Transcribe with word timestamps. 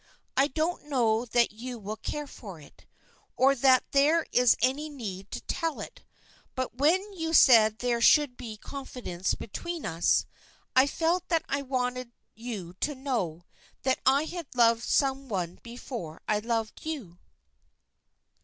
I 0.35 0.47
don't 0.47 0.85
know 0.85 1.25
that 1.25 1.51
you 1.51 1.77
will 1.77 1.95
care 1.97 2.25
for 2.25 2.59
it, 2.59 2.87
or 3.37 3.53
that 3.53 3.83
there 3.91 4.25
is 4.31 4.57
any 4.59 4.89
need 4.89 5.29
to 5.29 5.41
tell 5.41 5.79
it, 5.79 6.01
but 6.55 6.75
when 6.75 7.13
you 7.13 7.33
said 7.35 7.77
there 7.77 8.01
should 8.01 8.35
be 8.35 8.57
confidence 8.57 9.35
between 9.35 9.85
us, 9.85 10.25
I 10.75 10.87
felt 10.87 11.27
that 11.29 11.45
I 11.47 11.61
wanted 11.61 12.13
you 12.33 12.73
to 12.79 12.95
know 12.95 13.45
that 13.83 13.99
I 14.03 14.23
had 14.23 14.47
loved 14.55 14.81
some 14.81 15.29
one 15.29 15.59
before 15.61 16.19
I 16.27 16.39
loved 16.39 16.83
you." 16.83 17.19